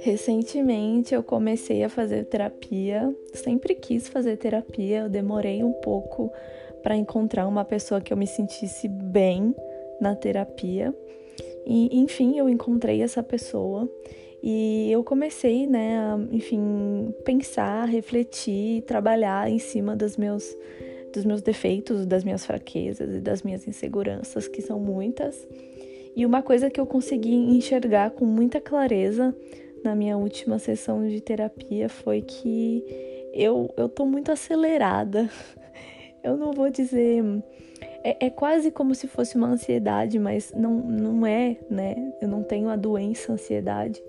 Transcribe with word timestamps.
Recentemente 0.00 1.14
eu 1.14 1.22
comecei 1.22 1.84
a 1.84 1.88
fazer 1.88 2.24
terapia, 2.24 3.14
sempre 3.34 3.74
quis 3.74 4.08
fazer 4.08 4.38
terapia, 4.38 5.00
eu 5.00 5.08
demorei 5.10 5.62
um 5.62 5.72
pouco 5.72 6.32
para 6.82 6.96
encontrar 6.96 7.46
uma 7.46 7.66
pessoa 7.66 8.00
que 8.00 8.10
eu 8.10 8.16
me 8.16 8.26
sentisse 8.26 8.88
bem 8.88 9.54
na 10.00 10.16
terapia. 10.16 10.94
E 11.66 12.00
enfim, 12.00 12.38
eu 12.38 12.48
encontrei 12.48 13.02
essa 13.02 13.22
pessoa 13.22 13.86
e 14.42 14.90
eu 14.90 15.04
comecei, 15.04 15.66
né, 15.66 15.98
a, 15.98 16.18
enfim, 16.32 17.14
pensar, 17.22 17.86
refletir, 17.86 18.82
trabalhar 18.82 19.50
em 19.50 19.58
cima 19.58 19.94
dos 19.94 20.16
meus 20.16 20.56
dos 21.12 21.24
meus 21.24 21.42
defeitos, 21.42 22.06
das 22.06 22.22
minhas 22.22 22.46
fraquezas 22.46 23.16
e 23.16 23.20
das 23.20 23.42
minhas 23.42 23.66
inseguranças, 23.66 24.46
que 24.46 24.62
são 24.62 24.78
muitas. 24.78 25.46
E 26.14 26.24
uma 26.24 26.40
coisa 26.40 26.70
que 26.70 26.80
eu 26.80 26.86
consegui 26.86 27.34
enxergar 27.34 28.10
com 28.12 28.24
muita 28.24 28.60
clareza 28.60 29.34
na 29.84 29.94
minha 29.94 30.16
última 30.16 30.58
sessão 30.58 31.06
de 31.06 31.20
terapia 31.20 31.88
foi 31.88 32.20
que 32.22 32.84
eu, 33.32 33.72
eu 33.76 33.88
tô 33.88 34.04
muito 34.04 34.30
acelerada. 34.30 35.28
Eu 36.22 36.36
não 36.36 36.52
vou 36.52 36.68
dizer. 36.68 37.24
É, 38.04 38.26
é, 38.26 38.30
quase 38.30 38.70
como 38.70 38.94
se 38.94 39.06
fosse 39.06 39.36
uma 39.36 39.48
ansiedade, 39.48 40.18
mas 40.18 40.52
não, 40.54 40.74
não 40.74 41.26
é, 41.26 41.56
né? 41.70 42.12
Eu 42.20 42.28
não 42.28 42.42
tenho 42.42 42.68
a 42.68 42.76
doença 42.76 43.32
ansiedade. 43.32 44.02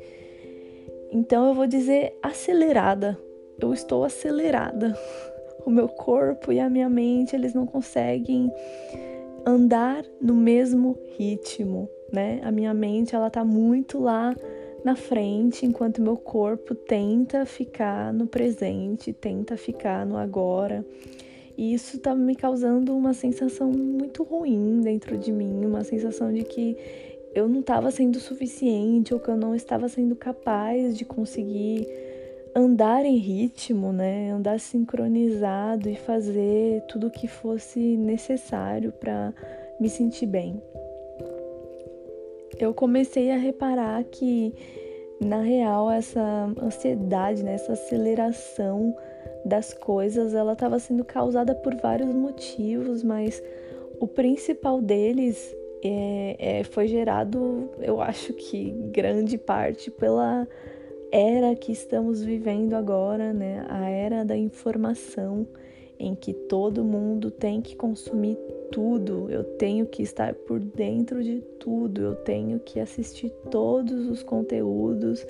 Então 1.09 1.48
eu 1.48 1.53
vou 1.53 1.65
dizer 1.65 2.17
acelerada. 2.21 3.17
Eu 3.59 3.73
estou 3.73 4.03
acelerada. 4.03 4.93
O 5.63 5.70
meu 5.70 5.88
corpo 5.88 6.51
e 6.51 6.59
a 6.59 6.67
minha 6.67 6.90
mente, 6.90 7.35
eles 7.35 7.53
não 7.53 7.67
conseguem 7.67 8.51
andar 9.45 10.03
no 10.20 10.34
mesmo 10.34 10.98
ritmo, 11.15 11.88
né? 12.12 12.41
A 12.43 12.51
minha 12.51 12.73
mente, 12.73 13.15
ela 13.15 13.29
tá 13.29 13.45
muito 13.45 13.99
lá 13.99 14.35
na 14.84 14.96
frente, 14.96 15.65
enquanto 15.65 16.01
meu 16.01 16.18
corpo 16.18 16.74
tenta 16.74 17.46
ficar 17.46 18.12
no 18.12 18.26
presente, 18.26 19.13
tenta 19.13 19.55
ficar 19.55 20.05
no 20.05 20.18
agora. 20.18 20.85
E 21.57 21.74
isso 21.74 21.99
tá 21.99 22.15
me 22.15 22.35
causando 22.35 22.96
uma 22.96 23.13
sensação 23.13 23.71
muito 23.71 24.24
ruim 24.24 24.82
dentro 24.82 25.18
de 25.18 25.32
mim, 25.32 25.65
uma 25.65 25.84
sensação 25.84 26.34
de 26.34 26.43
que 26.43 26.76
eu 27.35 27.48
não 27.48 27.59
estava 27.59 27.91
sendo 27.91 28.20
suficiente 28.20 29.13
ou 29.13 29.20
que 29.20 29.29
eu 29.29 29.37
não 29.37 29.54
estava 29.54 29.87
sendo 29.87 30.15
capaz 30.15 30.98
de 30.98 31.05
conseguir 31.05 31.87
andar 32.55 33.05
em 33.05 33.18
ritmo, 33.18 33.93
né? 33.93 34.32
Andar 34.32 34.59
sincronizado 34.59 35.90
e 35.90 35.96
fazer 35.96 36.82
tudo 36.87 37.07
o 37.07 37.12
que 37.12 37.27
fosse 37.27 37.79
necessário 37.79 38.91
para 38.91 39.34
me 39.79 39.90
sentir 39.90 40.26
bem 40.26 40.62
eu 42.62 42.73
comecei 42.73 43.31
a 43.31 43.37
reparar 43.37 44.04
que, 44.04 44.54
na 45.20 45.41
real, 45.41 45.90
essa 45.90 46.54
ansiedade, 46.62 47.43
né, 47.43 47.55
essa 47.55 47.73
aceleração 47.73 48.95
das 49.43 49.73
coisas, 49.73 50.34
ela 50.34 50.53
estava 50.53 50.77
sendo 50.79 51.03
causada 51.03 51.55
por 51.55 51.76
vários 51.76 52.13
motivos, 52.13 53.03
mas 53.03 53.41
o 53.99 54.07
principal 54.07 54.79
deles 54.81 55.55
é, 55.84 56.35
é, 56.37 56.63
foi 56.63 56.87
gerado, 56.87 57.70
eu 57.79 57.99
acho 57.99 58.34
que 58.34 58.70
grande 58.91 59.37
parte 59.37 59.90
pela 59.90 60.48
era 61.12 61.55
que 61.55 61.71
estamos 61.71 62.23
vivendo 62.23 62.73
agora, 62.73 63.34
né? 63.34 63.65
A 63.68 63.90
era 63.90 64.23
da 64.23 64.38
informação, 64.38 65.46
em 66.00 66.16
que 66.16 66.34
todo 66.34 66.84
mundo 66.84 67.29
tem 67.29 67.62
que 67.62 67.75
consumir 67.75 68.38
tudo, 68.72 69.30
eu 69.30 69.44
tenho 69.44 69.86
que 69.86 70.02
estar 70.02 70.34
por 70.34 70.59
dentro 70.59 71.24
de 71.24 71.41
tudo, 71.59 72.02
eu 72.02 72.16
tenho 72.16 72.59
que 72.59 72.80
assistir 72.80 73.30
todos 73.50 74.08
os 74.08 74.24
conteúdos, 74.24 75.25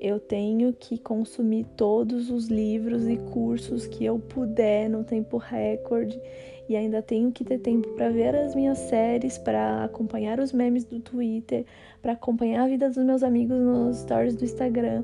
eu 0.00 0.18
tenho 0.18 0.72
que 0.72 0.96
consumir 0.96 1.66
todos 1.76 2.30
os 2.30 2.46
livros 2.46 3.06
e 3.08 3.16
cursos 3.16 3.86
que 3.86 4.04
eu 4.04 4.18
puder 4.18 4.88
no 4.88 5.04
tempo 5.04 5.36
recorde 5.36 6.20
e 6.68 6.76
ainda 6.76 7.00
tenho 7.00 7.32
que 7.32 7.44
ter 7.44 7.58
tempo 7.58 7.88
para 7.94 8.10
ver 8.10 8.34
as 8.36 8.54
minhas 8.54 8.78
séries, 8.78 9.38
para 9.38 9.84
acompanhar 9.84 10.38
os 10.38 10.52
memes 10.52 10.84
do 10.84 11.00
Twitter, 11.00 11.64
para 12.02 12.12
acompanhar 12.12 12.64
a 12.64 12.68
vida 12.68 12.88
dos 12.88 13.02
meus 13.02 13.22
amigos 13.22 13.58
nos 13.58 13.98
stories 13.98 14.36
do 14.36 14.44
Instagram. 14.44 15.02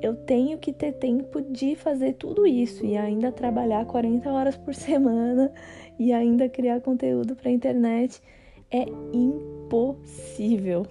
Eu 0.00 0.14
tenho 0.14 0.58
que 0.58 0.72
ter 0.72 0.92
tempo 0.92 1.40
de 1.40 1.76
fazer 1.76 2.14
tudo 2.14 2.46
isso 2.46 2.84
e 2.84 2.96
ainda 2.96 3.30
trabalhar 3.30 3.84
40 3.84 4.30
horas 4.30 4.56
por 4.56 4.72
semana 4.74 5.52
e 5.98 6.12
ainda 6.12 6.48
criar 6.48 6.80
conteúdo 6.80 7.34
para 7.36 7.50
internet 7.50 8.20
é 8.70 8.86
impossível. 9.12 10.86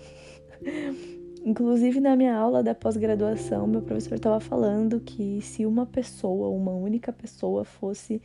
Inclusive 1.46 2.00
na 2.00 2.16
minha 2.16 2.34
aula 2.34 2.64
da 2.64 2.74
pós-graduação, 2.74 3.68
meu 3.68 3.82
professor 3.82 4.16
estava 4.16 4.40
falando 4.40 5.02
que 5.02 5.42
se 5.42 5.66
uma 5.66 5.86
pessoa, 5.86 6.48
uma 6.48 6.72
única 6.72 7.12
pessoa, 7.12 7.66
fosse 7.66 8.22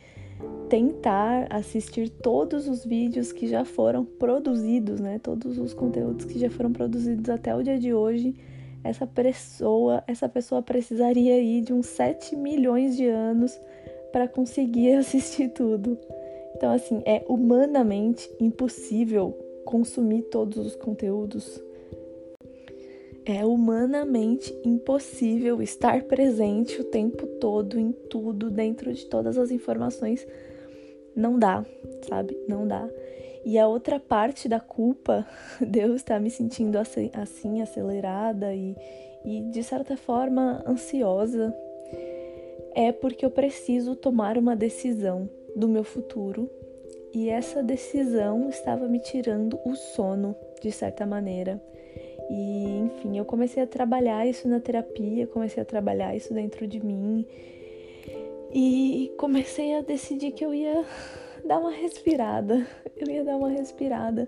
tentar 0.69 1.47
assistir 1.49 2.09
todos 2.09 2.69
os 2.69 2.85
vídeos 2.85 3.33
que 3.33 3.45
já 3.45 3.65
foram 3.65 4.05
produzidos, 4.05 5.01
né, 5.01 5.19
todos 5.19 5.57
os 5.57 5.73
conteúdos 5.73 6.23
que 6.23 6.39
já 6.39 6.49
foram 6.49 6.71
produzidos 6.71 7.29
até 7.29 7.53
o 7.53 7.61
dia 7.61 7.77
de 7.77 7.93
hoje, 7.93 8.33
essa 8.85 9.05
pessoa, 9.05 10.01
essa 10.07 10.29
pessoa 10.29 10.61
precisaria 10.61 11.41
ir 11.41 11.61
de 11.61 11.73
uns 11.73 11.87
7 11.87 12.37
milhões 12.37 12.95
de 12.95 13.05
anos 13.05 13.59
para 14.11 14.29
conseguir 14.29 14.93
assistir 14.97 15.49
tudo. 15.49 15.97
Então, 16.59 16.73
assim, 16.73 17.01
é 17.05 17.23
humanamente 17.25 18.29
impossível 18.37 19.31
consumir 19.63 20.23
todos 20.23 20.57
os 20.57 20.75
conteúdos. 20.75 21.57
É 23.25 23.45
humanamente 23.45 24.53
impossível 24.65 25.61
estar 25.61 26.03
presente 26.03 26.81
o 26.81 26.83
tempo 26.83 27.25
todo 27.39 27.79
em 27.79 27.93
tudo, 27.93 28.51
dentro 28.51 28.91
de 28.91 29.05
todas 29.05 29.37
as 29.37 29.51
informações. 29.51 30.27
Não 31.15 31.39
dá, 31.39 31.65
sabe? 32.09 32.37
Não 32.45 32.67
dá. 32.67 32.89
E 33.45 33.57
a 33.57 33.65
outra 33.65 33.97
parte 33.97 34.49
da 34.49 34.59
culpa, 34.59 35.25
Deus 35.65 35.95
está 35.95 36.19
me 36.19 36.29
sentindo 36.29 36.77
assim, 36.77 37.61
acelerada 37.61 38.53
e, 38.53 38.75
e, 39.23 39.43
de 39.49 39.63
certa 39.63 39.95
forma, 39.95 40.61
ansiosa, 40.67 41.55
é 42.79 42.93
porque 42.93 43.25
eu 43.25 43.29
preciso 43.29 43.93
tomar 43.93 44.37
uma 44.37 44.55
decisão 44.55 45.29
do 45.53 45.67
meu 45.67 45.83
futuro 45.83 46.49
e 47.13 47.27
essa 47.27 47.61
decisão 47.61 48.47
estava 48.47 48.87
me 48.87 49.01
tirando 49.01 49.59
o 49.65 49.75
sono, 49.75 50.33
de 50.61 50.71
certa 50.71 51.05
maneira. 51.05 51.61
E, 52.29 52.79
enfim, 52.79 53.17
eu 53.17 53.25
comecei 53.25 53.61
a 53.61 53.67
trabalhar 53.67 54.25
isso 54.25 54.47
na 54.47 54.61
terapia, 54.61 55.27
comecei 55.27 55.61
a 55.61 55.65
trabalhar 55.65 56.15
isso 56.15 56.33
dentro 56.33 56.65
de 56.65 56.79
mim 56.79 57.27
e 58.53 59.11
comecei 59.17 59.75
a 59.75 59.81
decidir 59.81 60.31
que 60.31 60.45
eu 60.45 60.53
ia 60.53 60.85
dar 61.43 61.59
uma 61.59 61.71
respirada. 61.71 62.65
Eu 62.95 63.13
ia 63.13 63.25
dar 63.25 63.35
uma 63.35 63.49
respirada, 63.49 64.25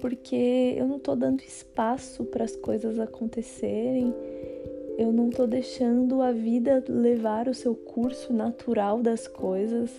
porque 0.00 0.74
eu 0.74 0.86
não 0.86 0.98
tô 0.98 1.14
dando 1.14 1.42
espaço 1.42 2.24
para 2.24 2.44
as 2.44 2.56
coisas 2.56 2.98
acontecerem. 2.98 4.14
Eu 5.00 5.14
não 5.14 5.30
tô 5.30 5.46
deixando 5.46 6.20
a 6.20 6.30
vida 6.30 6.84
levar 6.86 7.48
o 7.48 7.54
seu 7.54 7.74
curso 7.74 8.34
natural 8.34 9.00
das 9.00 9.26
coisas. 9.26 9.90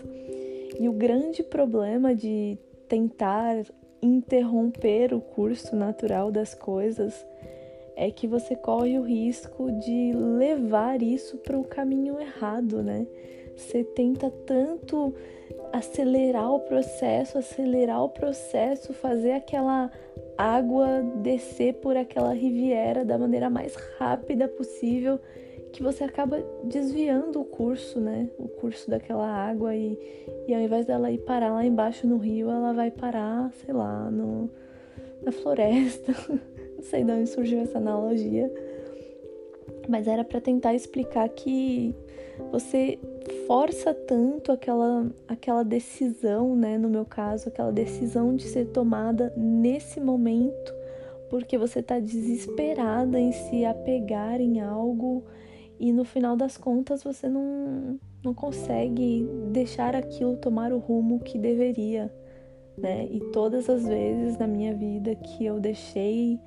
E 0.79 0.87
o 0.87 0.93
grande 0.93 1.41
problema 1.41 2.13
de 2.13 2.55
tentar 2.87 3.65
interromper 3.99 5.11
o 5.11 5.19
curso 5.19 5.75
natural 5.75 6.31
das 6.31 6.53
coisas 6.53 7.25
é 7.95 8.11
que 8.11 8.27
você 8.27 8.55
corre 8.55 8.99
o 8.99 9.01
risco 9.01 9.71
de 9.71 10.13
levar 10.13 11.01
isso 11.01 11.35
para 11.37 11.57
o 11.57 11.63
caminho 11.63 12.21
errado, 12.21 12.83
né? 12.83 13.07
Você 13.57 13.83
tenta 13.83 14.29
tanto 14.45 15.15
acelerar 15.73 16.53
o 16.53 16.59
processo, 16.59 17.39
acelerar 17.39 18.03
o 18.03 18.09
processo, 18.09 18.93
fazer 18.93 19.31
aquela 19.31 19.89
água 20.41 21.01
descer 21.17 21.75
por 21.75 21.95
aquela 21.95 22.33
riviera 22.33 23.05
da 23.05 23.17
maneira 23.17 23.49
mais 23.49 23.75
rápida 23.97 24.47
possível 24.47 25.19
que 25.71 25.81
você 25.81 26.03
acaba 26.03 26.43
desviando 26.63 27.39
o 27.39 27.45
curso, 27.45 27.99
né? 27.99 28.29
O 28.37 28.47
curso 28.47 28.89
daquela 28.89 29.27
água 29.27 29.75
e, 29.75 29.97
e 30.47 30.53
ao 30.53 30.59
invés 30.59 30.85
dela 30.85 31.11
ir 31.11 31.19
parar 31.19 31.53
lá 31.53 31.65
embaixo 31.65 32.05
no 32.07 32.17
rio, 32.17 32.49
ela 32.49 32.73
vai 32.73 32.91
parar, 32.91 33.51
sei 33.63 33.73
lá, 33.73 34.11
no, 34.11 34.49
na 35.21 35.31
floresta. 35.31 36.13
Não 36.75 36.83
sei 36.83 37.03
de 37.03 37.11
onde 37.11 37.29
surgiu 37.29 37.59
essa 37.59 37.77
analogia. 37.77 38.51
Mas 39.91 40.07
era 40.07 40.23
para 40.23 40.39
tentar 40.39 40.73
explicar 40.73 41.27
que 41.27 41.93
você 42.49 42.97
força 43.45 43.93
tanto 43.93 44.53
aquela, 44.53 45.11
aquela 45.27 45.63
decisão, 45.63 46.55
né? 46.55 46.77
No 46.77 46.89
meu 46.89 47.03
caso, 47.03 47.49
aquela 47.49 47.73
decisão 47.73 48.33
de 48.33 48.43
ser 48.43 48.67
tomada 48.67 49.33
nesse 49.35 49.99
momento, 49.99 50.73
porque 51.29 51.57
você 51.57 51.79
está 51.79 51.99
desesperada 51.99 53.19
em 53.19 53.33
se 53.33 53.65
apegar 53.65 54.39
em 54.39 54.61
algo 54.61 55.25
e 55.77 55.91
no 55.91 56.05
final 56.05 56.37
das 56.37 56.55
contas 56.57 57.03
você 57.03 57.27
não, 57.27 57.99
não 58.23 58.33
consegue 58.33 59.27
deixar 59.51 59.93
aquilo 59.93 60.37
tomar 60.37 60.71
o 60.71 60.77
rumo 60.77 61.19
que 61.19 61.37
deveria, 61.37 62.09
né? 62.77 63.09
E 63.11 63.19
todas 63.33 63.69
as 63.69 63.85
vezes 63.85 64.37
na 64.37 64.47
minha 64.47 64.73
vida 64.73 65.15
que 65.15 65.45
eu 65.45 65.59
deixei 65.59 66.39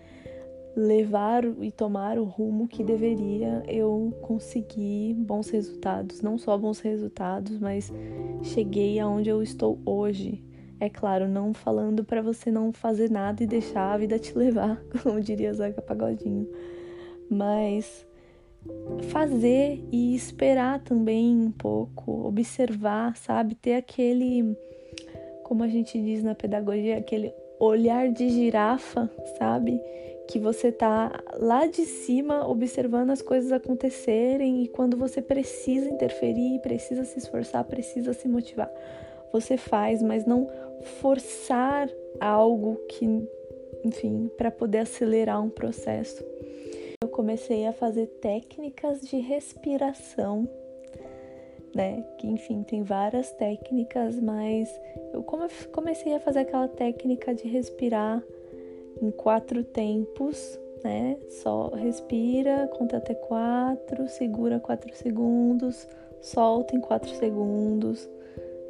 levar 0.77 1.45
e 1.63 1.71
tomar 1.71 2.19
o 2.19 2.25
rumo 2.25 2.67
que 2.67 2.83
deveria, 2.83 3.63
eu 3.69 4.13
consegui 4.23 5.15
bons 5.17 5.49
resultados. 5.51 6.21
Não 6.21 6.37
só 6.37 6.59
bons 6.59 6.81
resultados, 6.81 7.59
mas 7.59 7.93
cheguei 8.43 8.99
aonde 8.99 9.31
eu 9.31 9.43
estou 9.43 9.79
hoje. 9.85 10.43
É 10.81 10.89
claro, 10.89 11.29
não 11.29 11.55
falando 11.55 12.05
para 12.05 12.21
você 12.21 12.51
não 12.51 12.73
fazer 12.73 13.11
nada 13.11 13.43
e 13.43 13.47
deixar 13.47 13.93
a 13.93 13.97
vida 13.97 14.19
te 14.19 14.33
levar, 14.37 14.83
como 15.03 15.21
diria 15.21 15.55
Zaga 15.55 15.81
Pagodinho. 15.81 16.49
Mas 17.31 18.05
fazer 19.11 19.83
e 19.93 20.15
esperar 20.15 20.81
também 20.81 21.37
um 21.37 21.51
pouco, 21.51 22.27
observar, 22.27 23.17
sabe? 23.17 23.55
Ter 23.55 23.75
aquele, 23.75 24.57
como 25.45 25.63
a 25.63 25.69
gente 25.69 26.01
diz 26.01 26.23
na 26.23 26.35
pedagogia, 26.35 26.99
aquele 26.99 27.33
olhar 27.61 28.11
de 28.11 28.29
girafa, 28.29 29.11
sabe? 29.39 29.81
Que 30.29 30.39
você 30.39 30.73
tá 30.73 31.23
lá 31.35 31.67
de 31.67 31.85
cima 31.85 32.49
observando 32.49 33.11
as 33.11 33.21
coisas 33.21 33.53
acontecerem 33.53 34.63
e 34.63 34.69
quando 34.69 34.97
você 34.97 35.21
precisa 35.21 35.89
interferir, 35.89 36.61
precisa 36.61 37.05
se 37.05 37.19
esforçar, 37.19 37.65
precisa 37.65 38.13
se 38.13 38.27
motivar, 38.27 38.71
você 39.33 39.57
faz, 39.57 40.03
mas 40.03 40.25
não 40.25 40.49
forçar 41.01 41.89
algo 42.21 42.77
que, 42.89 43.07
enfim, 43.85 44.31
para 44.37 44.51
poder 44.51 44.79
acelerar 44.79 45.43
um 45.43 45.51
processo. 45.51 46.25
Eu 47.03 47.09
comecei 47.09 47.67
a 47.67 47.73
fazer 47.73 48.07
técnicas 48.07 49.03
de 49.03 49.19
respiração 49.19 50.49
né? 51.75 52.05
Que 52.19 52.27
enfim, 52.27 52.63
tem 52.63 52.83
várias 52.83 53.33
técnicas, 53.33 54.19
mas 54.21 54.69
eu 55.13 55.23
comecei 55.73 56.15
a 56.15 56.21
fazer 56.21 56.41
aquela 56.41 56.69
técnica 56.69 57.35
de 57.35 57.49
respirar 57.49 58.23
em 59.05 59.11
quatro 59.11 59.63
tempos, 59.63 60.59
né? 60.83 61.17
Só 61.29 61.69
respira, 61.69 62.69
conta 62.69 62.97
até 62.97 63.15
quatro, 63.15 64.09
segura 64.09 64.59
quatro 64.59 64.95
segundos, 64.95 65.87
solta 66.21 66.75
em 66.75 66.81
quatro 66.81 67.11
segundos, 67.11 68.09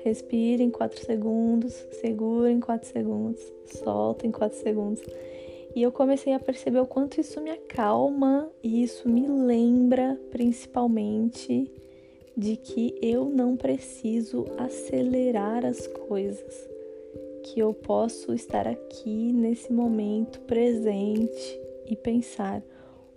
respira 0.04 0.62
em 0.62 0.70
quatro 0.70 1.00
segundos, 1.04 1.72
segura 1.92 2.50
em 2.50 2.60
quatro 2.60 2.88
segundos, 2.88 3.40
solta 3.66 4.26
em 4.26 4.30
quatro 4.30 4.58
segundos. 4.58 5.02
E 5.74 5.82
eu 5.82 5.90
comecei 5.90 6.32
a 6.32 6.38
perceber 6.38 6.78
o 6.78 6.86
quanto 6.86 7.20
isso 7.20 7.40
me 7.40 7.50
acalma 7.50 8.48
e 8.62 8.82
isso 8.82 9.08
me 9.08 9.26
lembra 9.26 10.18
principalmente 10.30 11.70
de 12.36 12.56
que 12.56 12.96
eu 13.00 13.24
não 13.26 13.56
preciso 13.56 14.44
acelerar 14.56 15.64
as 15.64 15.86
coisas, 15.86 16.68
que 17.44 17.60
eu 17.60 17.74
posso 17.74 18.32
estar 18.32 18.66
aqui 18.66 19.32
nesse 19.32 19.70
momento 19.70 20.40
presente 20.40 21.60
e 21.86 21.94
pensar 21.94 22.62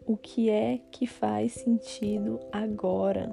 o 0.06 0.18
que 0.18 0.50
é 0.50 0.82
que 0.92 1.08
faz 1.08 1.54
sentido 1.54 2.38
agora, 2.52 3.32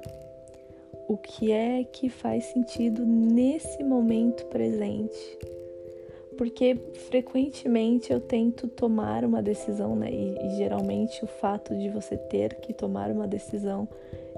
o 1.09 1.17
que 1.17 1.51
é 1.51 1.83
que 1.83 2.09
faz 2.09 2.45
sentido 2.45 3.05
nesse 3.05 3.83
momento 3.83 4.45
presente. 4.45 5.37
Porque 6.37 6.75
frequentemente 7.09 8.11
eu 8.11 8.19
tento 8.19 8.67
tomar 8.67 9.23
uma 9.23 9.41
decisão, 9.41 9.95
né? 9.95 10.09
E, 10.11 10.47
e 10.47 10.57
geralmente 10.57 11.23
o 11.23 11.27
fato 11.27 11.75
de 11.75 11.89
você 11.89 12.17
ter 12.17 12.55
que 12.55 12.73
tomar 12.73 13.11
uma 13.11 13.27
decisão 13.27 13.87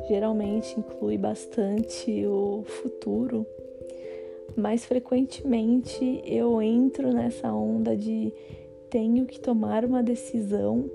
geralmente 0.07 0.80
inclui 0.80 1.18
bastante 1.18 2.25
o 2.25 2.63
futuro, 2.68 3.48
mas 4.57 4.83
frequentemente 4.83 6.19
eu 6.25 6.59
entro 6.59 7.13
nessa 7.13 7.54
onda 7.54 7.95
de 7.95 8.33
tenho 8.89 9.27
que 9.27 9.39
tomar 9.39 9.86
uma 9.86 10.01
decisão 10.01 10.89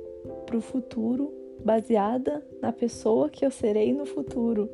para 0.44 0.56
o 0.56 0.60
futuro 0.60 1.32
baseada 1.64 2.44
na 2.60 2.72
pessoa 2.72 3.30
que 3.30 3.46
eu 3.46 3.52
serei 3.52 3.92
no 3.92 4.04
futuro, 4.04 4.68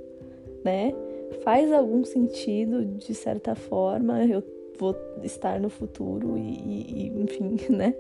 né? 0.65 0.95
Faz 1.43 1.71
algum 1.71 2.03
sentido 2.03 2.83
de 2.83 3.15
certa 3.15 3.55
forma, 3.55 4.25
eu 4.25 4.43
vou 4.79 4.97
estar 5.23 5.61
no 5.61 5.69
futuro 5.69 6.39
e, 6.39 7.11
e 7.11 7.23
enfim, 7.23 7.59
né? 7.69 7.95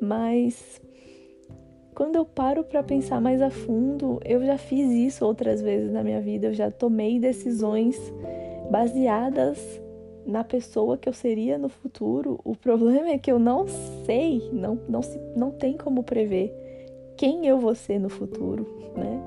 Mas 0.00 0.80
quando 1.94 2.16
eu 2.16 2.24
paro 2.24 2.64
para 2.64 2.82
pensar 2.82 3.20
mais 3.20 3.40
a 3.40 3.50
fundo, 3.50 4.18
eu 4.24 4.44
já 4.44 4.58
fiz 4.58 4.90
isso 4.90 5.24
outras 5.24 5.62
vezes 5.62 5.92
na 5.92 6.02
minha 6.02 6.20
vida, 6.20 6.48
eu 6.48 6.54
já 6.54 6.68
tomei 6.68 7.20
decisões 7.20 7.96
baseadas 8.70 9.80
na 10.26 10.44
pessoa 10.44 10.96
que 10.96 11.08
eu 11.08 11.12
seria 11.12 11.58
no 11.58 11.68
futuro. 11.68 12.40
O 12.44 12.54
problema 12.54 13.08
é 13.08 13.18
que 13.18 13.30
eu 13.30 13.38
não 13.38 13.66
sei, 14.04 14.48
não, 14.52 14.78
não, 14.88 15.02
se, 15.02 15.18
não 15.36 15.50
tem 15.50 15.76
como 15.76 16.02
prever 16.02 16.52
quem 17.16 17.46
eu 17.46 17.58
vou 17.58 17.74
ser 17.74 17.98
no 17.98 18.08
futuro, 18.08 18.66
né? 18.96 19.20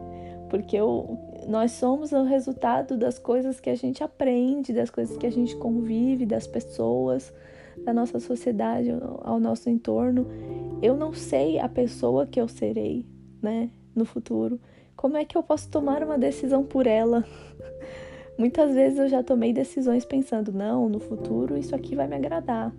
Porque 0.49 0.75
eu, 0.75 1.17
nós 1.47 1.71
somos 1.71 2.11
o 2.11 2.23
resultado 2.23 2.97
das 2.97 3.17
coisas 3.17 3.59
que 3.59 3.69
a 3.69 3.75
gente 3.75 4.03
aprende, 4.03 4.73
das 4.73 4.89
coisas 4.89 5.17
que 5.17 5.25
a 5.25 5.31
gente 5.31 5.55
convive, 5.55 6.25
das 6.25 6.47
pessoas, 6.47 7.33
da 7.83 7.93
nossa 7.93 8.19
sociedade, 8.19 8.89
ao 9.21 9.39
nosso 9.39 9.69
entorno. 9.69 10.27
Eu 10.81 10.95
não 10.95 11.13
sei 11.13 11.59
a 11.59 11.67
pessoa 11.67 12.25
que 12.25 12.39
eu 12.39 12.47
serei, 12.47 13.05
né, 13.41 13.69
no 13.95 14.05
futuro. 14.05 14.59
Como 14.95 15.17
é 15.17 15.25
que 15.25 15.37
eu 15.37 15.43
posso 15.43 15.69
tomar 15.69 16.03
uma 16.03 16.17
decisão 16.17 16.63
por 16.63 16.87
ela? 16.87 17.25
Muitas 18.37 18.73
vezes 18.73 18.99
eu 18.99 19.07
já 19.07 19.21
tomei 19.21 19.53
decisões 19.53 20.05
pensando, 20.05 20.51
não, 20.51 20.89
no 20.89 20.99
futuro 20.99 21.57
isso 21.57 21.75
aqui 21.75 21.95
vai 21.95 22.07
me 22.07 22.15
agradar. 22.15 22.73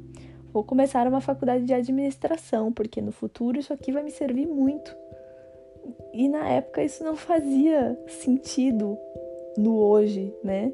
Vou 0.53 0.63
começar 0.63 1.07
uma 1.07 1.21
faculdade 1.21 1.65
de 1.65 1.75
administração, 1.75 2.73
porque 2.73 3.01
no 3.01 3.13
futuro 3.13 3.59
isso 3.59 3.73
aqui 3.73 3.93
vai 3.93 4.03
me 4.03 4.11
servir 4.11 4.47
muito. 4.47 4.95
E 6.13 6.29
na 6.29 6.49
época 6.49 6.83
isso 6.83 7.03
não 7.05 7.17
fazia 7.17 7.99
sentido 8.07 8.97
no 9.57 9.79
hoje, 9.79 10.33
né? 10.43 10.73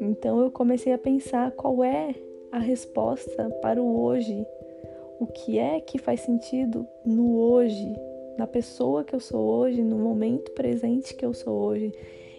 Então 0.00 0.40
eu 0.40 0.50
comecei 0.50 0.92
a 0.92 0.98
pensar 0.98 1.50
qual 1.52 1.82
é 1.84 2.14
a 2.50 2.58
resposta 2.58 3.48
para 3.60 3.80
o 3.82 4.00
hoje. 4.00 4.46
O 5.18 5.26
que 5.26 5.58
é 5.58 5.80
que 5.80 5.98
faz 5.98 6.20
sentido 6.20 6.86
no 7.04 7.36
hoje, 7.36 7.94
na 8.36 8.46
pessoa 8.46 9.04
que 9.04 9.14
eu 9.14 9.20
sou 9.20 9.40
hoje, 9.40 9.82
no 9.82 9.96
momento 9.96 10.50
presente 10.52 11.14
que 11.14 11.24
eu 11.24 11.32
sou 11.32 11.54
hoje. 11.54 11.92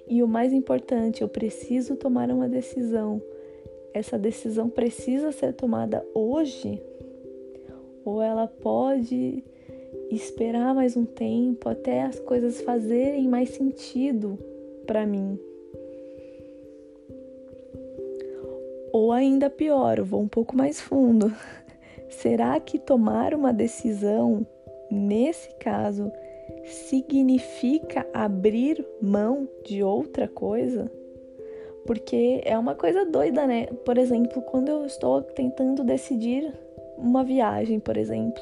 E 0.07 0.21
o 0.21 0.27
mais 0.27 0.51
importante, 0.51 1.21
eu 1.21 1.29
preciso 1.29 1.95
tomar 1.95 2.29
uma 2.29 2.47
decisão. 2.47 3.21
Essa 3.93 4.17
decisão 4.17 4.69
precisa 4.69 5.31
ser 5.31 5.53
tomada 5.53 6.05
hoje? 6.13 6.81
Ou 8.03 8.21
ela 8.21 8.47
pode 8.47 9.43
esperar 10.11 10.75
mais 10.75 10.97
um 10.97 11.05
tempo 11.05 11.69
até 11.69 12.03
as 12.03 12.19
coisas 12.19 12.61
fazerem 12.61 13.27
mais 13.27 13.49
sentido 13.49 14.37
para 14.85 15.05
mim? 15.05 15.39
Ou 18.91 19.11
ainda 19.11 19.49
pior, 19.49 20.01
vou 20.01 20.21
um 20.21 20.27
pouco 20.27 20.55
mais 20.55 20.79
fundo. 20.79 21.33
Será 22.09 22.59
que 22.59 22.77
tomar 22.77 23.33
uma 23.33 23.51
decisão, 23.51 24.45
nesse 24.91 25.49
caso, 25.55 26.11
significa 26.65 28.07
abrir 28.13 28.85
mão 29.01 29.47
de 29.65 29.83
outra 29.83 30.27
coisa? 30.27 30.91
Porque 31.85 32.41
é 32.45 32.57
uma 32.57 32.75
coisa 32.75 33.05
doida, 33.05 33.45
né? 33.45 33.65
Por 33.85 33.97
exemplo, 33.97 34.41
quando 34.43 34.69
eu 34.69 34.85
estou 34.85 35.21
tentando 35.21 35.83
decidir 35.83 36.53
uma 36.97 37.23
viagem, 37.23 37.79
por 37.79 37.97
exemplo, 37.97 38.41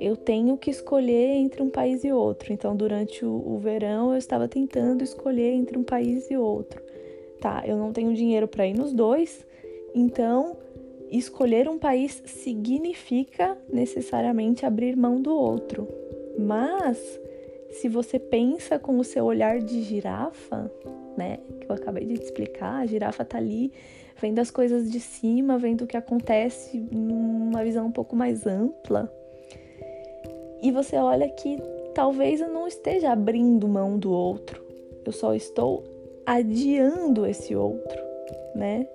eu 0.00 0.16
tenho 0.16 0.56
que 0.56 0.70
escolher 0.70 1.36
entre 1.36 1.62
um 1.62 1.68
país 1.68 2.04
e 2.04 2.12
outro. 2.12 2.52
Então, 2.52 2.74
durante 2.74 3.24
o, 3.24 3.58
verão, 3.58 4.12
eu 4.12 4.18
estava 4.18 4.48
tentando 4.48 5.04
escolher 5.04 5.52
entre 5.52 5.78
um 5.78 5.82
país 5.82 6.30
e 6.30 6.36
outro. 6.36 6.82
Tá, 7.40 7.62
eu 7.66 7.76
não 7.76 7.92
tenho 7.92 8.14
dinheiro 8.14 8.46
para 8.46 8.66
ir 8.66 8.74
nos 8.74 8.92
dois, 8.92 9.46
então, 9.94 10.56
escolher 11.10 11.68
um 11.68 11.78
país 11.78 12.22
significa 12.26 13.56
necessariamente 13.72 14.64
abrir 14.64 14.96
mão 14.96 15.20
do 15.20 15.34
outro. 15.34 15.88
Mas, 16.38 17.20
se 17.70 17.88
você 17.88 18.18
pensa 18.18 18.78
com 18.78 18.98
o 18.98 19.04
seu 19.04 19.24
olhar 19.24 19.60
de 19.60 19.82
girafa, 19.82 20.70
né, 21.16 21.38
que 21.60 21.70
eu 21.70 21.74
acabei 21.74 22.04
de 22.04 22.18
te 22.18 22.24
explicar, 22.24 22.80
a 22.80 22.86
girafa 22.86 23.24
tá 23.24 23.38
ali 23.38 23.72
vendo 24.20 24.38
as 24.38 24.50
coisas 24.50 24.90
de 24.90 25.00
cima, 25.00 25.58
vendo 25.58 25.82
o 25.82 25.86
que 25.86 25.96
acontece 25.96 26.78
numa 26.90 27.62
visão 27.64 27.86
um 27.86 27.92
pouco 27.92 28.14
mais 28.14 28.46
ampla. 28.46 29.10
E 30.62 30.70
você 30.70 30.96
olha 30.96 31.28
que 31.28 31.58
talvez 31.94 32.40
eu 32.40 32.48
não 32.48 32.66
esteja 32.66 33.12
abrindo 33.12 33.66
mão 33.66 33.98
do 33.98 34.12
outro. 34.12 34.62
Eu 35.04 35.12
só 35.12 35.34
estou 35.34 35.82
adiando 36.26 37.24
esse 37.24 37.56
outro, 37.56 37.98
né? 38.54 38.86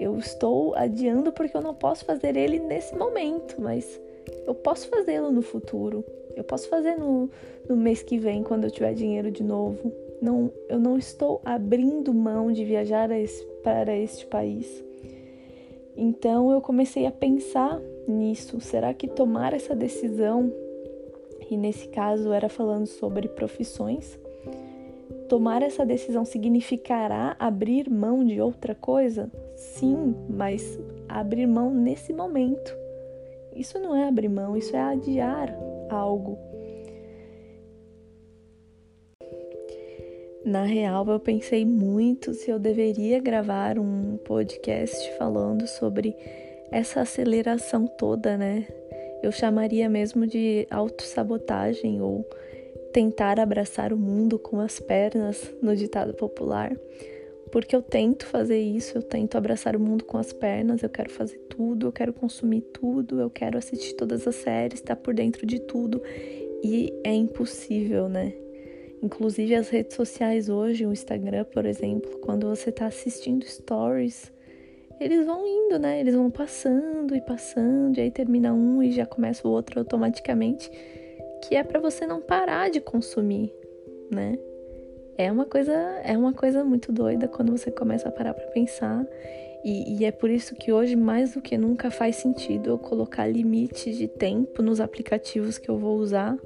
Eu 0.00 0.18
estou 0.18 0.74
adiando 0.74 1.30
porque 1.32 1.56
eu 1.56 1.62
não 1.62 1.74
posso 1.74 2.04
fazer 2.04 2.36
ele 2.36 2.58
nesse 2.58 2.94
momento, 2.96 3.60
mas 3.60 4.00
eu 4.46 4.54
posso 4.54 4.88
fazê-lo 4.88 5.30
no 5.30 5.42
futuro. 5.42 6.04
Eu 6.36 6.44
posso 6.44 6.68
fazer 6.68 6.96
no, 6.96 7.30
no 7.68 7.76
mês 7.76 8.02
que 8.02 8.18
vem, 8.18 8.42
quando 8.42 8.64
eu 8.64 8.70
tiver 8.70 8.94
dinheiro 8.94 9.30
de 9.30 9.42
novo. 9.42 9.92
Não, 10.20 10.50
eu 10.68 10.78
não 10.78 10.96
estou 10.96 11.40
abrindo 11.44 12.14
mão 12.14 12.52
de 12.52 12.64
viajar 12.64 13.10
esse, 13.10 13.44
para 13.62 13.96
este 13.96 14.26
país. 14.26 14.84
Então 15.96 16.50
eu 16.50 16.60
comecei 16.60 17.06
a 17.06 17.10
pensar 17.10 17.80
nisso. 18.06 18.60
Será 18.60 18.94
que 18.94 19.08
tomar 19.08 19.52
essa 19.52 19.74
decisão 19.74 20.52
e 21.50 21.56
nesse 21.56 21.88
caso 21.88 22.32
era 22.32 22.48
falando 22.48 22.86
sobre 22.86 23.28
profissões. 23.28 24.18
Tomar 25.28 25.62
essa 25.62 25.84
decisão 25.84 26.24
significará 26.24 27.36
abrir 27.38 27.90
mão 27.90 28.24
de 28.24 28.40
outra 28.40 28.74
coisa? 28.74 29.30
Sim, 29.54 30.14
mas 30.28 30.78
abrir 31.08 31.46
mão 31.46 31.72
nesse 31.72 32.12
momento. 32.12 32.74
Isso 33.54 33.78
não 33.78 33.94
é 33.94 34.08
abrir 34.08 34.28
mão, 34.28 34.56
isso 34.56 34.74
é 34.74 34.80
adiar 34.80 35.54
algo. 35.92 36.38
Na 40.44 40.64
real, 40.64 41.08
eu 41.08 41.20
pensei 41.20 41.64
muito 41.64 42.34
se 42.34 42.50
eu 42.50 42.58
deveria 42.58 43.20
gravar 43.20 43.78
um 43.78 44.16
podcast 44.16 45.16
falando 45.16 45.68
sobre 45.68 46.16
essa 46.70 47.02
aceleração 47.02 47.86
toda, 47.86 48.36
né? 48.36 48.66
Eu 49.22 49.30
chamaria 49.30 49.88
mesmo 49.88 50.26
de 50.26 50.66
autossabotagem 50.68 52.02
ou 52.02 52.28
tentar 52.92 53.38
abraçar 53.38 53.92
o 53.92 53.96
mundo 53.96 54.36
com 54.38 54.58
as 54.58 54.80
pernas, 54.80 55.48
no 55.62 55.76
ditado 55.76 56.12
popular. 56.12 56.76
Porque 57.52 57.76
eu 57.76 57.82
tento 57.82 58.24
fazer 58.24 58.58
isso, 58.58 58.96
eu 58.96 59.02
tento 59.02 59.36
abraçar 59.36 59.76
o 59.76 59.80
mundo 59.80 60.06
com 60.06 60.16
as 60.16 60.32
pernas, 60.32 60.82
eu 60.82 60.88
quero 60.88 61.10
fazer 61.10 61.36
tudo, 61.50 61.86
eu 61.86 61.92
quero 61.92 62.10
consumir 62.10 62.62
tudo, 62.62 63.20
eu 63.20 63.28
quero 63.28 63.58
assistir 63.58 63.92
todas 63.92 64.26
as 64.26 64.36
séries, 64.36 64.80
estar 64.80 64.96
por 64.96 65.12
dentro 65.12 65.44
de 65.44 65.60
tudo. 65.60 66.02
E 66.64 66.90
é 67.04 67.12
impossível, 67.12 68.08
né? 68.08 68.32
Inclusive 69.02 69.54
as 69.54 69.68
redes 69.68 69.94
sociais 69.94 70.48
hoje, 70.48 70.86
o 70.86 70.92
Instagram, 70.92 71.44
por 71.44 71.66
exemplo, 71.66 72.18
quando 72.20 72.48
você 72.48 72.70
está 72.70 72.86
assistindo 72.86 73.44
stories, 73.44 74.32
eles 74.98 75.26
vão 75.26 75.46
indo, 75.46 75.78
né? 75.78 76.00
Eles 76.00 76.14
vão 76.14 76.30
passando 76.30 77.14
e 77.14 77.20
passando, 77.20 77.98
e 77.98 78.00
aí 78.00 78.10
termina 78.10 78.54
um 78.54 78.82
e 78.82 78.92
já 78.92 79.04
começa 79.04 79.46
o 79.46 79.50
outro 79.50 79.78
automaticamente, 79.78 80.70
que 81.42 81.54
é 81.54 81.62
para 81.62 81.78
você 81.78 82.06
não 82.06 82.22
parar 82.22 82.70
de 82.70 82.80
consumir, 82.80 83.52
né? 84.10 84.38
É 85.16 85.30
uma 85.30 85.44
coisa, 85.44 85.72
é 85.72 86.16
uma 86.16 86.32
coisa 86.32 86.64
muito 86.64 86.90
doida 86.90 87.28
quando 87.28 87.52
você 87.52 87.70
começa 87.70 88.08
a 88.08 88.12
parar 88.12 88.34
para 88.34 88.46
pensar. 88.46 89.06
E, 89.64 89.98
e, 89.98 90.04
é 90.04 90.10
por 90.10 90.28
isso 90.28 90.56
que 90.56 90.72
hoje, 90.72 90.96
mais 90.96 91.34
do 91.34 91.40
que 91.40 91.56
nunca, 91.56 91.90
faz 91.90 92.16
sentido 92.16 92.70
eu 92.70 92.78
colocar 92.78 93.26
limites 93.26 93.96
de 93.96 94.08
tempo 94.08 94.60
nos 94.60 94.80
aplicativos 94.80 95.56
que 95.56 95.68
eu 95.68 95.78
vou 95.78 95.96
usar 95.98 96.36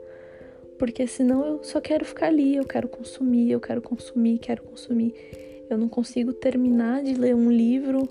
porque 0.79 1.07
senão 1.07 1.45
eu 1.45 1.63
só 1.63 1.81
quero 1.81 2.05
ficar 2.05 2.27
ali, 2.27 2.57
eu 2.57 2.65
quero 2.65 2.89
consumir, 2.89 3.51
eu 3.51 3.61
quero 3.61 3.81
consumir, 3.81 4.39
quero 4.39 4.63
consumir. 4.63 5.15
Eu 5.69 5.79
não 5.79 5.89
consigo 5.89 6.33
terminar 6.33 7.03
de 7.03 7.15
ler 7.15 7.35
um 7.35 7.51
livro 7.51 8.09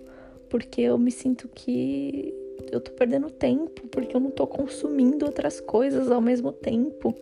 porque 0.49 0.81
eu 0.81 0.97
me 0.97 1.11
sinto 1.11 1.47
que 1.47 2.33
eu 2.71 2.81
tô 2.81 2.91
perdendo 2.91 3.29
tempo, 3.29 3.87
porque 3.87 4.15
eu 4.15 4.19
não 4.19 4.31
tô 4.31 4.47
consumindo 4.47 5.25
outras 5.25 5.59
coisas 5.59 6.11
ao 6.11 6.21
mesmo 6.21 6.51
tempo. 6.51 7.15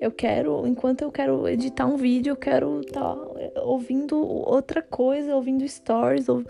Eu 0.00 0.10
quero, 0.10 0.66
enquanto 0.66 1.02
eu 1.02 1.12
quero 1.12 1.46
editar 1.46 1.84
um 1.84 1.96
vídeo, 1.96 2.30
eu 2.32 2.36
quero 2.36 2.80
estar 2.80 3.14
tá 3.14 3.62
ouvindo 3.62 4.16
outra 4.18 4.80
coisa, 4.80 5.36
ouvindo 5.36 5.66
stories, 5.68 6.26
ou 6.26 6.42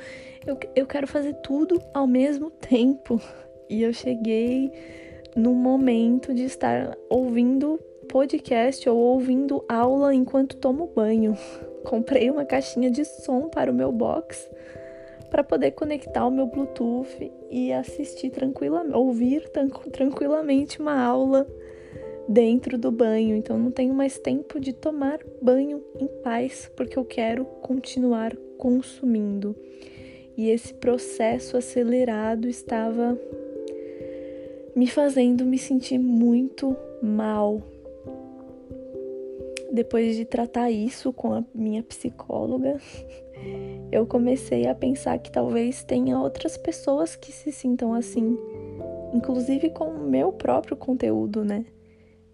eu, 0.46 0.56
eu 0.76 0.86
quero 0.86 1.08
fazer 1.08 1.34
tudo 1.42 1.82
ao 1.92 2.06
mesmo 2.06 2.48
tempo. 2.62 3.20
E 3.68 3.82
eu 3.82 3.92
cheguei 3.92 4.70
no 5.34 5.52
momento 5.52 6.32
de 6.32 6.44
estar 6.44 6.96
ouvindo 7.08 7.80
podcast 8.08 8.88
ou 8.88 8.96
ouvindo 8.96 9.64
aula 9.68 10.14
enquanto 10.14 10.56
tomo 10.56 10.86
banho. 10.94 11.36
Comprei 11.84 12.30
uma 12.30 12.44
caixinha 12.44 12.90
de 12.90 13.04
som 13.04 13.48
para 13.48 13.70
o 13.70 13.74
meu 13.74 13.90
box 13.90 14.48
para 15.28 15.44
poder 15.44 15.70
conectar 15.72 16.26
o 16.26 16.30
meu 16.30 16.46
Bluetooth 16.46 17.32
e 17.48 17.72
assistir 17.72 18.30
tranquilamente, 18.30 18.96
ouvir 18.96 19.48
tranquilamente 19.92 20.80
uma 20.80 21.00
aula 21.00 21.46
dentro 22.30 22.78
do 22.78 22.92
banho. 22.92 23.36
Então 23.36 23.58
não 23.58 23.72
tenho 23.72 23.92
mais 23.92 24.18
tempo 24.18 24.60
de 24.60 24.72
tomar 24.72 25.18
banho 25.42 25.82
em 25.98 26.06
paz 26.22 26.70
porque 26.76 26.96
eu 26.96 27.04
quero 27.04 27.44
continuar 27.44 28.34
consumindo. 28.56 29.56
E 30.36 30.48
esse 30.48 30.72
processo 30.72 31.56
acelerado 31.56 32.48
estava 32.48 33.18
me 34.74 34.86
fazendo 34.86 35.44
me 35.44 35.58
sentir 35.58 35.98
muito 35.98 36.76
mal, 37.02 37.60
depois 39.72 40.16
de 40.16 40.24
tratar 40.24 40.70
isso 40.70 41.12
com 41.12 41.32
a 41.32 41.44
minha 41.52 41.82
psicóloga, 41.82 42.78
eu 43.90 44.06
comecei 44.06 44.66
a 44.66 44.74
pensar 44.74 45.18
que 45.18 45.30
talvez 45.30 45.82
tenha 45.82 46.18
outras 46.18 46.56
pessoas 46.56 47.16
que 47.16 47.32
se 47.32 47.50
sintam 47.50 47.92
assim, 47.92 48.38
inclusive 49.12 49.70
com 49.70 49.90
o 49.90 50.08
meu 50.08 50.32
próprio 50.32 50.76
conteúdo, 50.76 51.44
né? 51.44 51.66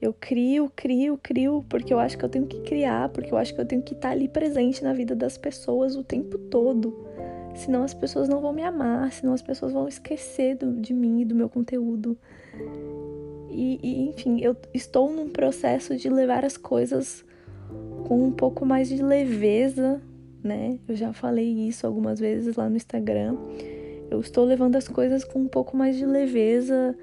Eu 0.06 0.12
crio, 0.12 0.70
crio, 0.76 1.18
crio, 1.20 1.64
porque 1.68 1.92
eu 1.92 1.98
acho 1.98 2.16
que 2.16 2.24
eu 2.24 2.28
tenho 2.28 2.46
que 2.46 2.60
criar, 2.60 3.08
porque 3.08 3.34
eu 3.34 3.36
acho 3.36 3.52
que 3.52 3.60
eu 3.60 3.66
tenho 3.66 3.82
que 3.82 3.92
estar 3.92 4.10
ali 4.10 4.28
presente 4.28 4.84
na 4.84 4.92
vida 4.92 5.16
das 5.16 5.36
pessoas 5.36 5.96
o 5.96 6.04
tempo 6.04 6.38
todo. 6.38 6.96
Senão 7.56 7.82
as 7.82 7.92
pessoas 7.92 8.28
não 8.28 8.40
vão 8.40 8.52
me 8.52 8.62
amar, 8.62 9.10
senão 9.12 9.32
as 9.32 9.42
pessoas 9.42 9.72
vão 9.72 9.88
esquecer 9.88 10.54
do, 10.54 10.74
de 10.74 10.94
mim 10.94 11.22
e 11.22 11.24
do 11.24 11.34
meu 11.34 11.48
conteúdo. 11.48 12.16
E, 13.50 13.80
e, 13.82 14.08
enfim, 14.10 14.40
eu 14.40 14.56
estou 14.72 15.10
num 15.10 15.28
processo 15.28 15.96
de 15.96 16.08
levar 16.08 16.44
as 16.44 16.56
coisas 16.56 17.24
com 18.06 18.22
um 18.22 18.30
pouco 18.30 18.64
mais 18.64 18.88
de 18.88 19.02
leveza, 19.02 20.00
né? 20.40 20.78
Eu 20.86 20.94
já 20.94 21.12
falei 21.12 21.66
isso 21.66 21.84
algumas 21.84 22.20
vezes 22.20 22.54
lá 22.54 22.70
no 22.70 22.76
Instagram. 22.76 23.36
Eu 24.08 24.20
estou 24.20 24.44
levando 24.44 24.76
as 24.76 24.86
coisas 24.86 25.24
com 25.24 25.40
um 25.40 25.48
pouco 25.48 25.76
mais 25.76 25.96
de 25.96 26.06
leveza 26.06 26.96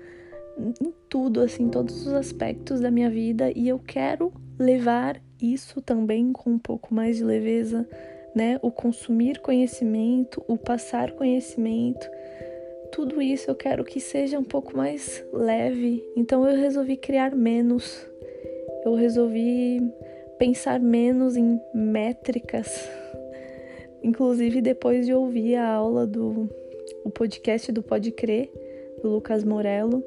em 0.58 0.94
tudo, 1.14 1.42
assim, 1.42 1.70
todos 1.70 2.08
os 2.08 2.12
aspectos 2.12 2.80
da 2.80 2.90
minha 2.90 3.08
vida 3.08 3.52
e 3.56 3.70
eu 3.70 3.78
quero 3.78 4.34
levar 4.58 5.22
isso 5.40 5.80
também 5.80 6.34
com 6.34 6.50
um 6.50 6.58
pouco 6.58 6.92
mais 6.92 7.18
de 7.18 7.24
leveza, 7.24 7.88
né? 8.36 8.58
O 8.64 8.72
consumir 8.72 9.40
conhecimento, 9.40 10.44
o 10.48 10.58
passar 10.58 11.12
conhecimento, 11.12 12.10
tudo 12.92 13.22
isso 13.22 13.48
eu 13.48 13.54
quero 13.54 13.84
que 13.84 14.00
seja 14.00 14.40
um 14.40 14.44
pouco 14.44 14.76
mais 14.76 15.24
leve. 15.32 16.04
Então 16.18 16.50
eu 16.50 16.58
resolvi 16.58 16.98
criar 16.98 17.36
menos. 17.36 18.10
Eu 18.84 18.96
resolvi 18.96 19.82
pensar 20.40 20.80
menos 20.80 21.38
em 21.38 21.62
métricas. 21.76 22.90
Inclusive, 24.02 24.62
depois 24.62 25.06
de 25.06 25.14
ouvir 25.14 25.58
a 25.58 25.74
aula 25.74 26.08
do 26.08 26.50
o 27.06 27.12
podcast 27.12 27.72
do 27.72 27.84
Pode 27.84 28.12
Crer, 28.12 28.52
do 29.04 29.10
Lucas 29.10 29.44
Morello, 29.44 30.04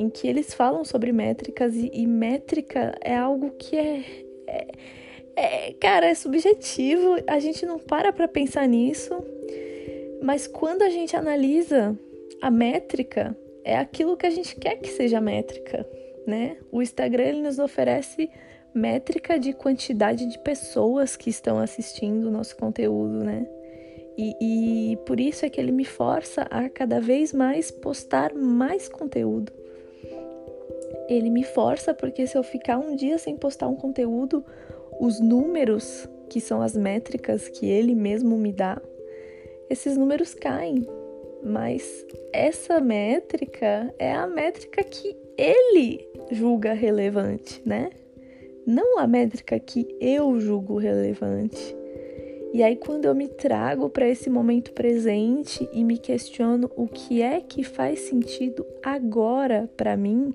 em 0.00 0.08
que 0.08 0.26
eles 0.26 0.54
falam 0.54 0.82
sobre 0.82 1.12
métricas 1.12 1.74
e, 1.76 1.90
e 1.92 2.06
métrica 2.06 2.96
é 3.02 3.14
algo 3.14 3.50
que 3.50 3.76
é, 3.76 4.02
é, 4.46 4.66
é, 5.36 5.72
cara, 5.74 6.06
é 6.06 6.14
subjetivo, 6.14 7.16
a 7.26 7.38
gente 7.38 7.66
não 7.66 7.78
para 7.78 8.10
para 8.10 8.26
pensar 8.26 8.66
nisso, 8.66 9.22
mas 10.22 10.46
quando 10.46 10.80
a 10.80 10.88
gente 10.88 11.14
analisa 11.14 11.94
a 12.40 12.50
métrica, 12.50 13.36
é 13.62 13.76
aquilo 13.76 14.16
que 14.16 14.24
a 14.24 14.30
gente 14.30 14.56
quer 14.56 14.76
que 14.76 14.88
seja 14.88 15.20
métrica, 15.20 15.86
né? 16.26 16.56
O 16.72 16.80
Instagram 16.80 17.24
ele 17.24 17.42
nos 17.42 17.58
oferece 17.58 18.30
métrica 18.74 19.38
de 19.38 19.52
quantidade 19.52 20.24
de 20.24 20.38
pessoas 20.38 21.14
que 21.14 21.28
estão 21.28 21.58
assistindo 21.58 22.28
o 22.28 22.30
nosso 22.30 22.56
conteúdo, 22.56 23.22
né? 23.22 23.46
E, 24.16 24.36
e, 24.92 24.96
por 25.06 25.20
isso 25.20 25.44
é 25.44 25.50
que 25.50 25.60
ele 25.60 25.72
me 25.72 25.84
força 25.84 26.42
a 26.50 26.70
cada 26.70 27.00
vez 27.00 27.34
mais 27.34 27.70
postar 27.70 28.34
mais 28.34 28.88
conteúdo. 28.88 29.59
Ele 31.10 31.28
me 31.28 31.42
força 31.42 31.92
porque 31.92 32.26
se 32.26 32.38
eu 32.38 32.42
ficar 32.42 32.78
um 32.78 32.94
dia 32.94 33.18
sem 33.18 33.36
postar 33.36 33.68
um 33.68 33.76
conteúdo, 33.76 34.44
os 34.98 35.20
números, 35.20 36.08
que 36.28 36.40
são 36.40 36.62
as 36.62 36.76
métricas 36.76 37.48
que 37.48 37.66
ele 37.66 37.94
mesmo 37.94 38.38
me 38.38 38.52
dá, 38.52 38.80
esses 39.68 39.96
números 39.96 40.32
caem. 40.32 40.86
Mas 41.42 42.06
essa 42.32 42.80
métrica 42.80 43.92
é 43.98 44.12
a 44.12 44.26
métrica 44.26 44.84
que 44.84 45.16
ele 45.36 46.08
julga 46.30 46.72
relevante, 46.72 47.60
né? 47.66 47.90
não 48.70 48.98
a 48.98 49.06
métrica 49.06 49.58
que 49.58 49.86
eu 50.00 50.38
julgo 50.38 50.78
relevante. 50.78 51.76
E 52.52 52.62
aí, 52.62 52.76
quando 52.76 53.04
eu 53.04 53.14
me 53.14 53.28
trago 53.28 53.88
para 53.88 54.08
esse 54.08 54.28
momento 54.28 54.72
presente 54.72 55.68
e 55.72 55.84
me 55.84 55.98
questiono 55.98 56.70
o 56.76 56.86
que 56.88 57.22
é 57.22 57.40
que 57.40 57.62
faz 57.62 58.00
sentido 58.00 58.66
agora 58.82 59.70
para 59.76 59.96
mim, 59.96 60.34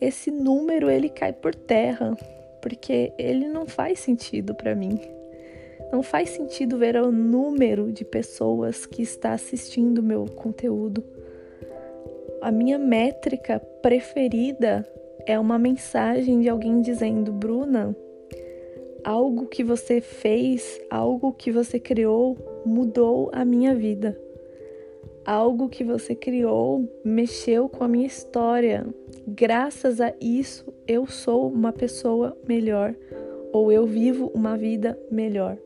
esse 0.00 0.30
número 0.30 0.90
ele 0.90 1.08
cai 1.08 1.32
por 1.32 1.54
terra, 1.54 2.16
porque 2.62 3.12
ele 3.18 3.48
não 3.48 3.66
faz 3.66 4.00
sentido 4.00 4.54
para 4.54 4.74
mim. 4.74 4.98
Não 5.92 6.02
faz 6.02 6.30
sentido 6.30 6.78
ver 6.78 6.96
o 6.96 7.10
número 7.10 7.92
de 7.92 8.04
pessoas 8.04 8.86
que 8.86 9.02
está 9.02 9.32
assistindo 9.32 10.02
meu 10.02 10.24
conteúdo. 10.24 11.02
A 12.40 12.50
minha 12.52 12.78
métrica 12.78 13.58
preferida 13.82 14.86
é 15.26 15.38
uma 15.38 15.58
mensagem 15.58 16.40
de 16.40 16.48
alguém 16.48 16.80
dizendo: 16.80 17.32
Bruna, 17.32 17.94
algo 19.04 19.46
que 19.46 19.64
você 19.64 20.00
fez, 20.00 20.80
algo 20.88 21.32
que 21.32 21.50
você 21.50 21.78
criou 21.78 22.36
mudou 22.64 23.30
a 23.32 23.44
minha 23.44 23.74
vida. 23.74 24.18
Algo 25.24 25.68
que 25.68 25.84
você 25.84 26.14
criou 26.14 26.88
mexeu 27.04 27.68
com 27.68 27.84
a 27.84 27.88
minha 27.88 28.06
história. 28.06 28.86
Graças 29.26 30.00
a 30.00 30.12
isso 30.20 30.72
eu 30.86 31.06
sou 31.06 31.48
uma 31.48 31.72
pessoa 31.72 32.36
melhor 32.48 32.94
ou 33.52 33.70
eu 33.70 33.86
vivo 33.86 34.30
uma 34.34 34.56
vida 34.56 34.98
melhor. 35.10 35.58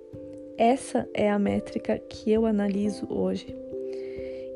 Essa 0.56 1.08
é 1.14 1.30
a 1.30 1.38
métrica 1.38 1.98
que 1.98 2.30
eu 2.30 2.46
analiso 2.46 3.06
hoje. 3.10 3.56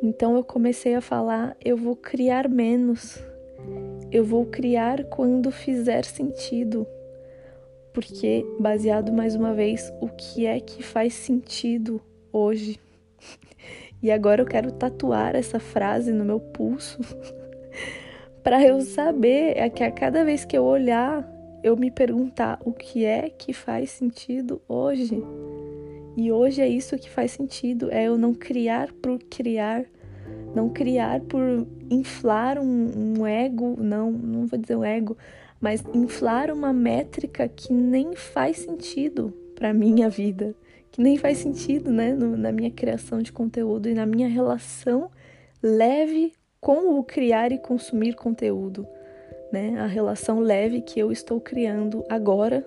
Então 0.03 0.37
eu 0.37 0.45
comecei 0.45 0.95
a 0.95 1.01
falar: 1.01 1.57
eu 1.65 1.77
vou 1.77 1.97
criar 1.97 2.49
menos, 2.49 3.19
eu 4.11 4.25
vou 4.25 4.47
criar 4.47 5.05
quando 5.05 5.51
fizer 5.51 6.05
sentido. 6.05 6.87
Porque, 7.93 8.47
baseado 8.61 9.13
mais 9.13 9.35
uma 9.35 9.53
vez, 9.53 9.93
o 10.01 10.09
que 10.09 10.47
é 10.47 10.61
que 10.61 10.83
faz 10.83 11.15
sentido 11.15 12.01
hoje? 12.33 12.79
E 14.01 14.13
agora 14.13 14.41
eu 14.41 14.47
quero 14.47 14.71
tatuar 14.71 15.35
essa 15.35 15.59
frase 15.59 16.13
no 16.13 16.25
meu 16.25 16.39
pulso 16.39 17.01
para 18.43 18.63
eu 18.65 18.81
saber 18.81 19.57
é 19.57 19.69
que 19.69 19.83
a 19.83 19.91
cada 19.91 20.25
vez 20.25 20.45
que 20.45 20.57
eu 20.57 20.65
olhar, 20.65 21.29
eu 21.63 21.77
me 21.77 21.91
perguntar 21.91 22.59
o 22.65 22.73
que 22.73 23.05
é 23.05 23.29
que 23.29 23.53
faz 23.53 23.91
sentido 23.91 24.61
hoje. 24.69 25.23
E 26.17 26.33
hoje 26.33 26.61
é 26.61 26.69
isso 26.69 26.99
que 26.99 27.09
faz 27.09 27.33
sentido, 27.33 27.91
é 27.91 28.05
eu 28.05 28.19
não 28.19 28.35
criar 28.35 28.93
por 28.93 29.19
criar, 29.19 29.85
não 30.55 30.69
criar 30.69 31.21
por 31.21 31.67
inflar 31.91 32.59
um, 32.59 33.19
um 33.19 33.27
ego, 33.27 33.77
não, 33.79 34.11
não 34.11 34.47
vou 34.47 34.59
dizer 34.59 34.77
um 34.77 34.85
ego, 34.85 35.17
mas 35.61 35.85
inflar 35.95 36.51
uma 36.51 36.73
métrica 36.73 37.49
que 37.49 37.73
nem 37.73 38.17
faz 38.17 38.59
sentido 38.59 39.33
para 39.55 39.73
minha 39.73 40.09
vida 40.09 40.55
que 40.99 41.03
nem 41.03 41.17
faz 41.17 41.39
sentido, 41.39 41.93
né, 41.93 42.13
no, 42.13 42.37
na 42.37 42.51
minha 42.51 42.71
criação 42.71 43.23
de 43.23 43.33
conteúdo 43.33 43.89
e 43.89 43.95
na 43.95 44.05
minha 44.05 44.29
relação 44.29 45.11
leve 45.63 46.33
com 46.61 46.99
o 46.99 47.05
criar 47.05 47.53
e 47.53 47.59
consumir 47.59 48.15
conteúdo, 48.15 48.87
né? 49.53 49.79
A 49.79 49.87
relação 49.87 50.41
leve 50.41 50.81
que 50.81 50.99
eu 50.99 51.13
estou 51.13 51.41
criando 51.41 52.05
agora 52.09 52.65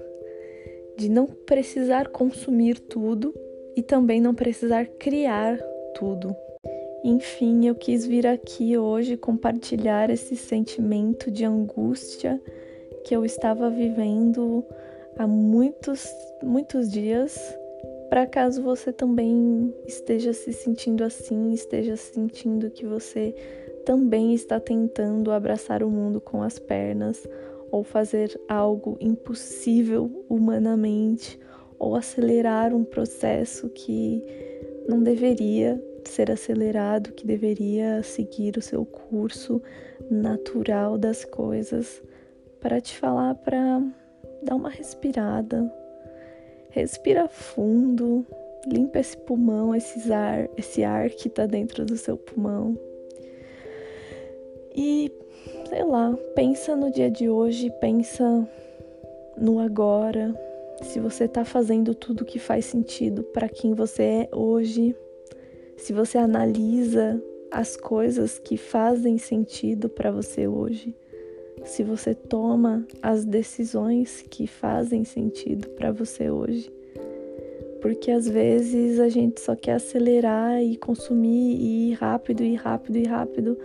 de 0.98 1.10
não 1.10 1.26
precisar 1.26 2.10
consumir 2.10 2.80
tudo 2.80 3.34
e 3.76 3.82
também 3.82 4.22
não 4.22 4.36
precisar 4.36 4.86
criar 4.86 5.58
tudo. 5.96 6.36
Enfim, 7.04 7.66
eu 7.66 7.74
quis 7.74 8.06
vir 8.06 8.28
aqui 8.28 8.78
hoje 8.78 9.18
compartilhar 9.18 10.10
esse 10.10 10.36
sentimento 10.36 11.32
de 11.32 11.44
angústia 11.44 12.40
que 13.04 13.16
eu 13.16 13.26
estava 13.26 13.70
vivendo 13.70 14.64
há 15.18 15.26
muitos, 15.26 16.08
muitos 16.44 16.92
dias 16.92 17.36
para 18.12 18.28
caso 18.28 18.62
você 18.62 18.92
também 18.92 19.74
esteja 19.88 20.34
se 20.34 20.52
sentindo 20.52 21.02
assim, 21.02 21.54
esteja 21.54 21.96
sentindo 21.96 22.70
que 22.70 22.86
você 22.86 23.34
também 23.86 24.34
está 24.34 24.60
tentando 24.60 25.32
abraçar 25.32 25.84
o 25.84 25.90
mundo 25.90 26.20
com 26.20 26.42
as 26.42 26.60
pernas 26.60 27.28
ou 27.72 27.84
fazer 27.84 28.40
algo 28.48 28.98
impossível 29.00 30.26
humanamente 30.30 31.40
ou 31.80 31.96
acelerar 31.96 32.74
um 32.74 32.84
processo 32.84 33.70
que 33.70 34.24
não 34.88 35.02
deveria 35.02 35.82
ser 36.06 36.32
acelerado, 36.32 37.14
que 37.14 37.26
deveria 37.26 38.04
seguir 38.04 38.58
o 38.58 38.62
seu 38.62 38.86
curso 38.86 39.62
natural 40.10 40.98
das 40.98 41.24
coisas, 41.24 42.02
para 42.60 42.82
te 42.82 42.98
falar 42.98 43.36
para 43.36 43.82
dar 44.44 44.56
uma 44.56 44.70
respirada, 44.70 45.72
Respira 46.72 47.28
fundo, 47.28 48.26
limpa 48.66 49.00
esse 49.00 49.18
pulmão, 49.18 49.76
esse 49.76 50.12
ar, 50.12 50.48
esse 50.56 50.86
ar 50.86 51.10
que 51.10 51.28
está 51.28 51.46
dentro 51.46 51.86
do 51.86 51.98
seu 51.98 52.16
pulmão. 52.16 52.80
E, 54.75 55.12
sei 55.70 55.84
lá, 55.84 56.18
pensa 56.36 56.75
no 56.75 56.92
dia 56.92 57.10
de 57.10 57.30
hoje, 57.30 57.72
pensa 57.80 58.48
no 59.38 59.60
agora. 59.60 60.36
Se 60.84 61.00
você 61.00 61.25
está 61.25 61.46
fazendo 61.46 61.94
tudo 61.94 62.25
que 62.25 62.40
faz 62.40 62.66
sentido 62.66 63.24
para 63.24 63.48
quem 63.48 63.74
você 63.74 64.03
é 64.03 64.29
hoje, 64.31 64.96
se 65.77 65.94
você 65.94 66.18
analisa 66.18 67.22
as 67.51 67.75
coisas 67.75 68.40
que 68.40 68.57
fazem 68.57 69.18
sentido 69.18 69.90
para 69.90 70.10
você 70.10 70.48
hoje, 70.48 70.96
se 71.66 71.84
você 71.84 72.16
toma 72.16 72.86
as 73.01 73.25
decisões 73.25 74.24
que 74.29 74.48
fazem 74.48 75.03
sentido 75.03 75.70
para 75.70 75.92
você 75.92 76.29
hoje. 76.31 76.72
Porque 77.81 78.12
às 78.12 78.27
vezes 78.27 79.00
a 79.00 79.10
gente 79.10 79.42
só 79.42 79.55
quer 79.55 79.74
acelerar 79.74 80.62
e 80.64 80.77
consumir 80.77 81.57
e 81.60 81.92
ir 81.92 81.94
rápido 81.94 82.44
e 82.44 82.55
rápido 82.55 82.98
e 82.98 83.03
rápido, 83.03 83.57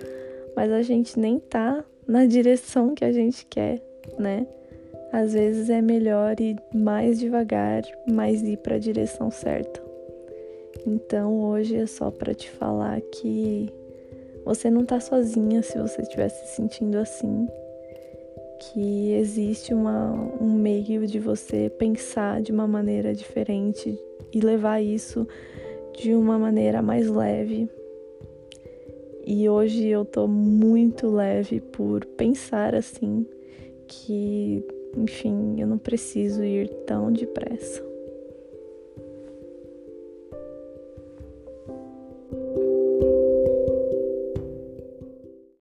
mas 0.56 0.72
a 0.72 0.82
gente 0.82 1.18
nem 1.18 1.38
tá 1.38 1.84
na 2.08 2.26
direção 2.26 2.94
que 2.94 3.04
a 3.04 3.12
gente 3.12 3.46
quer, 3.46 3.80
né? 4.18 4.46
Às 5.12 5.34
vezes 5.34 5.70
é 5.70 5.80
melhor 5.80 6.40
ir 6.40 6.56
mais 6.74 7.20
devagar, 7.20 7.82
mas 8.10 8.42
ir 8.42 8.56
para 8.58 8.76
a 8.76 8.78
direção 8.78 9.30
certa. 9.30 9.80
Então 10.86 11.40
hoje 11.40 11.76
é 11.76 11.86
só 11.86 12.10
para 12.10 12.34
te 12.34 12.50
falar 12.50 13.00
que 13.00 13.72
você 14.44 14.70
não 14.70 14.84
tá 14.84 14.98
sozinha 15.00 15.62
se 15.62 15.78
você 15.78 16.02
estiver 16.02 16.28
se 16.28 16.56
sentindo 16.56 16.96
assim 16.96 17.46
que 18.58 19.12
existe 19.12 19.74
uma, 19.74 20.12
um 20.40 20.52
meio 20.52 21.06
de 21.06 21.18
você 21.18 21.70
pensar 21.70 22.40
de 22.40 22.52
uma 22.52 22.66
maneira 22.66 23.14
diferente 23.14 23.98
e 24.32 24.40
levar 24.40 24.80
isso 24.80 25.26
de 25.98 26.14
uma 26.14 26.38
maneira 26.38 26.82
mais 26.82 27.08
leve. 27.08 27.68
E 29.28 29.48
hoje 29.48 29.88
eu 29.88 30.04
tô 30.04 30.28
muito 30.28 31.10
leve 31.10 31.60
por 31.60 32.04
pensar 32.04 32.76
assim 32.76 33.26
que, 33.88 34.64
enfim, 34.96 35.60
eu 35.60 35.66
não 35.66 35.78
preciso 35.78 36.44
ir 36.44 36.68
tão 36.86 37.10
depressa. 37.10 37.84